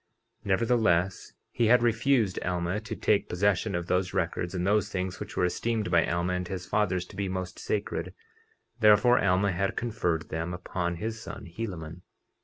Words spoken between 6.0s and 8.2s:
Alma and his fathers to be most sacred;